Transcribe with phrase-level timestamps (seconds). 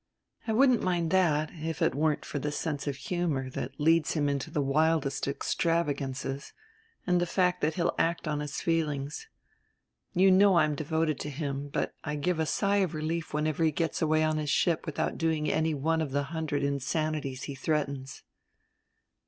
[0.47, 4.27] "I wouldn't mind that if it weren't for the sense of humor that leads him
[4.29, 6.53] into the wildest extravagances,
[7.05, 9.27] and the fact that he'll act on his feelings.
[10.15, 13.71] You know I'm devoted to him but I give a sigh of relief whenever he
[13.71, 18.23] gets away on his ship without doing any one of the hundred insanities he threatens."